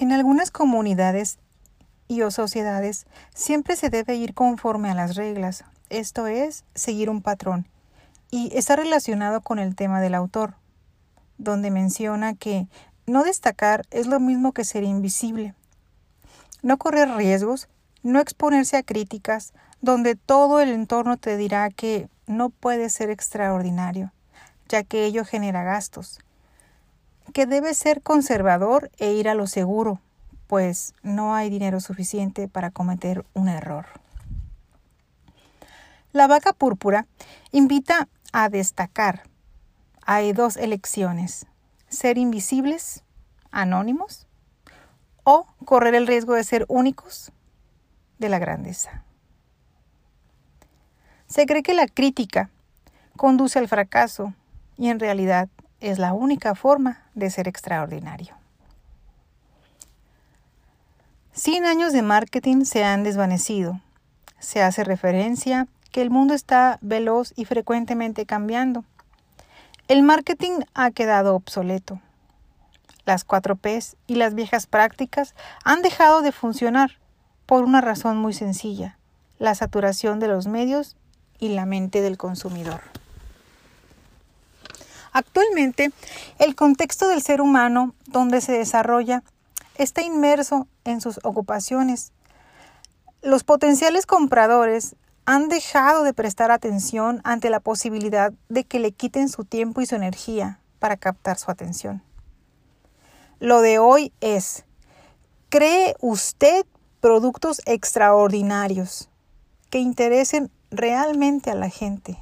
En 0.00 0.12
algunas 0.12 0.50
comunidades 0.50 1.38
y 2.08 2.22
o 2.22 2.30
sociedades 2.30 3.04
siempre 3.34 3.76
se 3.76 3.90
debe 3.90 4.14
ir 4.14 4.32
conforme 4.32 4.88
a 4.88 4.94
las 4.94 5.14
reglas, 5.14 5.62
esto 5.90 6.26
es, 6.26 6.64
seguir 6.74 7.10
un 7.10 7.20
patrón, 7.20 7.68
y 8.30 8.50
está 8.56 8.76
relacionado 8.76 9.42
con 9.42 9.58
el 9.58 9.76
tema 9.76 10.00
del 10.00 10.14
autor, 10.14 10.54
donde 11.36 11.70
menciona 11.70 12.32
que 12.32 12.66
no 13.04 13.24
destacar 13.24 13.84
es 13.90 14.06
lo 14.06 14.20
mismo 14.20 14.52
que 14.52 14.64
ser 14.64 14.84
invisible, 14.84 15.52
no 16.62 16.78
correr 16.78 17.14
riesgos, 17.14 17.68
no 18.02 18.20
exponerse 18.20 18.78
a 18.78 18.82
críticas, 18.82 19.52
donde 19.82 20.16
todo 20.16 20.60
el 20.60 20.70
entorno 20.70 21.18
te 21.18 21.36
dirá 21.36 21.68
que 21.68 22.08
no 22.26 22.48
puede 22.48 22.88
ser 22.88 23.10
extraordinario, 23.10 24.14
ya 24.66 24.82
que 24.82 25.04
ello 25.04 25.26
genera 25.26 25.62
gastos, 25.62 26.20
que 27.30 27.46
debe 27.46 27.74
ser 27.74 28.02
conservador 28.02 28.90
e 28.98 29.12
ir 29.12 29.28
a 29.28 29.34
lo 29.34 29.46
seguro, 29.46 30.00
pues 30.46 30.94
no 31.02 31.34
hay 31.34 31.50
dinero 31.50 31.80
suficiente 31.80 32.48
para 32.48 32.70
cometer 32.70 33.24
un 33.34 33.48
error. 33.48 33.86
La 36.12 36.26
vaca 36.26 36.52
púrpura 36.52 37.06
invita 37.52 38.08
a 38.32 38.48
destacar. 38.48 39.22
Hay 40.04 40.32
dos 40.32 40.56
elecciones, 40.56 41.46
ser 41.88 42.18
invisibles, 42.18 43.04
anónimos, 43.52 44.26
o 45.22 45.46
correr 45.64 45.94
el 45.94 46.06
riesgo 46.06 46.34
de 46.34 46.44
ser 46.44 46.64
únicos 46.68 47.30
de 48.18 48.28
la 48.28 48.38
grandeza. 48.38 49.04
Se 51.26 51.46
cree 51.46 51.62
que 51.62 51.74
la 51.74 51.86
crítica 51.86 52.50
conduce 53.16 53.58
al 53.58 53.68
fracaso 53.68 54.34
y 54.76 54.88
en 54.88 54.98
realidad 54.98 55.48
es 55.80 55.98
la 55.98 56.12
única 56.12 56.54
forma 56.54 57.02
de 57.14 57.30
ser 57.30 57.48
extraordinario. 57.48 58.34
Cien 61.32 61.64
años 61.64 61.92
de 61.92 62.02
marketing 62.02 62.64
se 62.64 62.84
han 62.84 63.02
desvanecido. 63.02 63.80
Se 64.38 64.62
hace 64.62 64.84
referencia 64.84 65.68
que 65.90 66.02
el 66.02 66.10
mundo 66.10 66.34
está 66.34 66.78
veloz 66.82 67.32
y 67.36 67.44
frecuentemente 67.44 68.26
cambiando. 68.26 68.84
El 69.88 70.02
marketing 70.02 70.60
ha 70.74 70.90
quedado 70.90 71.34
obsoleto. 71.34 72.00
Las 73.06 73.24
4 73.24 73.56
Ps 73.56 73.96
y 74.06 74.16
las 74.16 74.34
viejas 74.34 74.66
prácticas 74.66 75.34
han 75.64 75.82
dejado 75.82 76.22
de 76.22 76.32
funcionar 76.32 76.98
por 77.46 77.64
una 77.64 77.80
razón 77.80 78.18
muy 78.18 78.32
sencilla, 78.32 78.98
la 79.38 79.54
saturación 79.54 80.20
de 80.20 80.28
los 80.28 80.46
medios 80.46 80.96
y 81.38 81.48
la 81.48 81.66
mente 81.66 82.02
del 82.02 82.18
consumidor. 82.18 82.82
Actualmente, 85.12 85.90
el 86.38 86.54
contexto 86.54 87.08
del 87.08 87.22
ser 87.22 87.40
humano 87.40 87.94
donde 88.06 88.40
se 88.40 88.52
desarrolla 88.52 89.22
está 89.76 90.02
inmerso 90.02 90.68
en 90.84 91.00
sus 91.00 91.20
ocupaciones. 91.24 92.12
Los 93.22 93.44
potenciales 93.44 94.06
compradores 94.06 94.96
han 95.26 95.48
dejado 95.48 96.02
de 96.02 96.14
prestar 96.14 96.50
atención 96.50 97.20
ante 97.24 97.50
la 97.50 97.60
posibilidad 97.60 98.32
de 98.48 98.64
que 98.64 98.78
le 98.78 98.92
quiten 98.92 99.28
su 99.28 99.44
tiempo 99.44 99.80
y 99.80 99.86
su 99.86 99.94
energía 99.94 100.60
para 100.78 100.96
captar 100.96 101.38
su 101.38 101.50
atención. 101.50 102.02
Lo 103.38 103.60
de 103.60 103.78
hoy 103.78 104.12
es, 104.20 104.64
¿cree 105.48 105.94
usted 106.00 106.66
productos 107.00 107.62
extraordinarios 107.64 109.08
que 109.70 109.78
interesen 109.78 110.50
realmente 110.70 111.50
a 111.50 111.54
la 111.54 111.70
gente? 111.70 112.18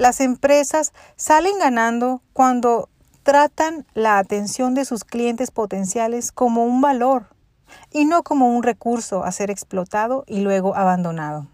Las 0.00 0.20
empresas 0.20 0.94
salen 1.16 1.58
ganando 1.58 2.22
cuando 2.32 2.88
tratan 3.22 3.84
la 3.92 4.16
atención 4.16 4.72
de 4.72 4.86
sus 4.86 5.04
clientes 5.04 5.50
potenciales 5.50 6.32
como 6.32 6.64
un 6.64 6.80
valor 6.80 7.26
y 7.92 8.06
no 8.06 8.22
como 8.22 8.48
un 8.48 8.62
recurso 8.62 9.24
a 9.24 9.30
ser 9.30 9.50
explotado 9.50 10.24
y 10.26 10.40
luego 10.40 10.74
abandonado. 10.74 11.48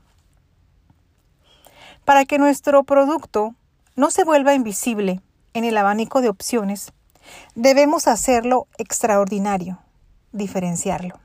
Para 2.05 2.25
que 2.25 2.39
nuestro 2.39 2.84
producto 2.84 3.57
no 3.97 4.12
se 4.12 4.23
vuelva 4.23 4.55
invisible 4.55 5.21
en 5.53 5.65
el 5.65 5.77
abanico 5.77 6.21
de 6.21 6.28
opciones, 6.28 6.93
debemos 7.57 8.07
hacerlo 8.07 8.69
extraordinario, 8.78 9.81
diferenciarlo. 10.31 11.19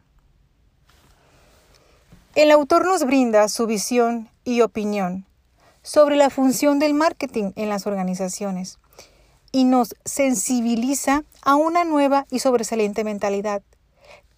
El 2.33 2.49
autor 2.49 2.83
nos 2.87 3.05
brinda 3.05 3.47
su 3.47 3.67
visión 3.67 4.27
y 4.43 4.61
opinión 4.61 5.27
sobre 5.83 6.15
la 6.15 6.29
función 6.29 6.79
del 6.79 6.93
marketing 6.93 7.51
en 7.55 7.69
las 7.69 7.87
organizaciones 7.87 8.79
y 9.51 9.65
nos 9.65 9.95
sensibiliza 10.05 11.23
a 11.41 11.55
una 11.55 11.83
nueva 11.83 12.25
y 12.29 12.39
sobresaliente 12.39 13.03
mentalidad 13.03 13.61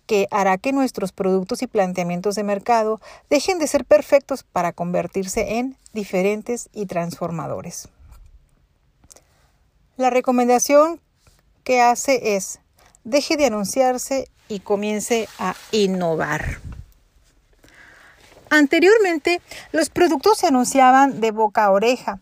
que 0.06 0.28
hará 0.32 0.58
que 0.58 0.74
nuestros 0.74 1.12
productos 1.12 1.62
y 1.62 1.68
planteamientos 1.68 2.36
de 2.36 2.44
mercado 2.44 3.00
dejen 3.30 3.60
de 3.60 3.68
ser 3.68 3.86
perfectos 3.86 4.44
para 4.44 4.74
convertirse 4.74 5.60
en 5.60 5.78
diferentes 5.94 6.70
y 6.74 6.88
transformadores. 6.88 7.88
La 9.96 10.10
recomendación 10.10 11.00
que 11.64 11.82
hace 11.82 12.36
es 12.36 12.60
deje 13.04 13.38
de 13.38 13.46
anunciarse 13.46 14.28
y 14.50 14.60
comience 14.60 15.28
a 15.40 15.56
innovar. 15.72 16.63
Anteriormente, 18.56 19.42
los 19.72 19.90
productos 19.90 20.38
se 20.38 20.46
anunciaban 20.46 21.22
de 21.22 21.32
boca 21.32 21.66
a 21.66 21.72
oreja, 21.72 22.20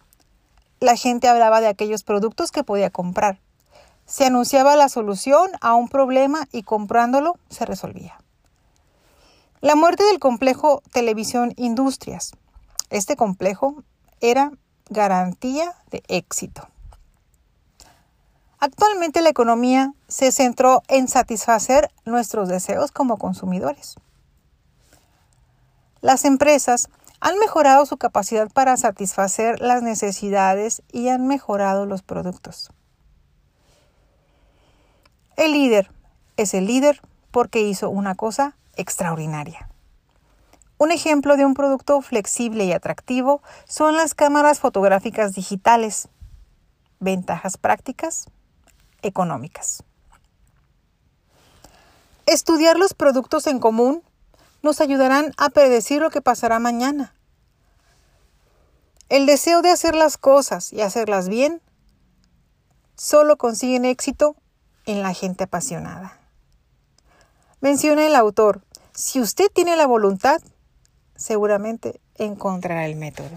la 0.80 0.96
gente 0.96 1.28
hablaba 1.28 1.60
de 1.60 1.68
aquellos 1.68 2.04
productos 2.04 2.54
que 2.54 2.64
podía 2.64 2.90
comprar. 2.90 3.42
Se 4.06 4.28
anunciaba 4.28 4.78
la 4.78 4.88
solución 4.88 5.52
a 5.60 5.76
un 5.76 5.90
problema 5.90 6.48
y 6.54 6.64
comprándolo 6.64 7.38
se 7.50 7.66
resolvía. 7.66 8.18
La 9.60 9.76
muerte 9.76 10.06
del 10.06 10.20
complejo 10.20 10.82
Televisión 10.94 11.52
Industrias. 11.58 12.32
Este 12.90 13.18
complejo 13.18 13.84
era 14.22 14.54
garantía 14.90 15.76
de 15.90 16.02
éxito. 16.08 16.66
Actualmente 18.58 19.22
la 19.22 19.32
economía 19.32 19.92
se 20.08 20.32
centró 20.32 20.82
en 20.88 21.10
satisfacer 21.10 21.92
nuestros 22.06 22.48
deseos 22.48 22.94
como 22.94 23.18
consumidores. 23.18 23.98
Las 26.02 26.26
empresas 26.26 26.90
han 27.20 27.38
mejorado 27.38 27.86
su 27.86 27.98
capacidad 27.98 28.50
para 28.52 28.76
satisfacer 28.76 29.62
las 29.62 29.84
necesidades 29.84 30.82
y 30.92 31.10
han 31.10 31.28
mejorado 31.28 31.86
los 31.86 32.02
productos. 32.02 32.72
El 35.38 35.54
líder 35.54 35.92
es 36.38 36.56
el 36.56 36.66
líder 36.66 37.02
porque 37.30 37.62
hizo 37.62 37.90
una 37.90 38.16
cosa 38.16 38.58
extraordinaria. 38.76 39.70
Un 40.80 40.92
ejemplo 40.92 41.38
de 41.38 41.46
un 41.46 41.54
producto 41.54 42.02
flexible 42.02 42.66
y 42.66 42.72
atractivo 42.74 43.44
son 43.68 43.96
las 43.96 44.16
cámaras 44.16 44.60
fotográficas 44.60 45.34
digitales. 45.34 46.10
Ventajas 47.00 47.58
prácticas, 47.58 48.26
económicas. 49.04 49.84
Estudiar 52.26 52.80
los 52.80 52.96
productos 52.96 53.46
en 53.46 53.60
común 53.60 54.02
nos 54.62 54.82
ayudarán 54.82 55.34
a 55.38 55.50
predecir 55.50 56.02
lo 56.02 56.10
que 56.10 56.22
pasará 56.22 56.60
mañana. 56.60 57.14
El 59.10 59.26
deseo 59.26 59.62
de 59.62 59.72
hacer 59.72 59.96
las 59.96 60.18
cosas 60.18 60.72
y 60.72 60.82
hacerlas 60.82 61.28
bien 61.28 61.62
solo 62.96 63.38
consiguen 63.38 63.86
éxito 63.86 64.36
en 64.86 65.02
la 65.02 65.14
gente 65.14 65.44
apasionada. 65.46 66.18
Menciona 67.60 68.08
el 68.08 68.16
autor, 68.16 68.62
si 68.94 69.20
usted 69.20 69.50
tiene 69.54 69.76
la 69.76 69.88
voluntad, 69.88 70.42
seguramente 71.16 72.00
encontrará 72.16 72.86
el 72.86 72.96
método. 72.96 73.30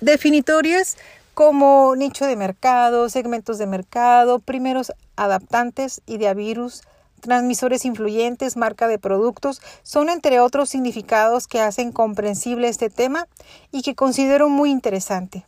Definitorias 0.00 0.96
como 1.34 1.94
nicho 1.96 2.26
de 2.26 2.36
mercado, 2.36 3.08
segmentos 3.08 3.58
de 3.58 3.66
mercado, 3.66 4.38
primeros 4.38 4.92
adaptantes, 5.16 6.02
virus, 6.06 6.82
transmisores 7.20 7.84
influyentes, 7.84 8.56
marca 8.56 8.88
de 8.88 8.98
productos, 8.98 9.60
son 9.82 10.08
entre 10.08 10.40
otros 10.40 10.70
significados 10.70 11.46
que 11.46 11.60
hacen 11.60 11.92
comprensible 11.92 12.68
este 12.68 12.90
tema 12.90 13.28
y 13.70 13.82
que 13.82 13.94
considero 13.94 14.48
muy 14.48 14.70
interesante. 14.70 15.46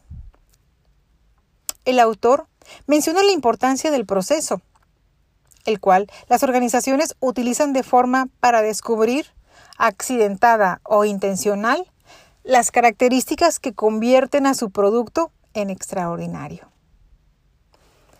El 1.84 1.98
autor 1.98 2.46
menciona 2.86 3.22
la 3.22 3.32
importancia 3.32 3.90
del 3.90 4.06
proceso, 4.06 4.60
el 5.64 5.80
cual 5.80 6.06
las 6.28 6.42
organizaciones 6.42 7.16
utilizan 7.20 7.72
de 7.72 7.82
forma 7.82 8.28
para 8.40 8.62
descubrir, 8.62 9.26
accidentada 9.78 10.80
o 10.84 11.04
intencional, 11.04 11.90
las 12.42 12.70
características 12.70 13.58
que 13.58 13.74
convierten 13.74 14.46
a 14.46 14.54
su 14.54 14.70
producto 14.70 15.30
en 15.54 15.70
extraordinario. 15.70 16.68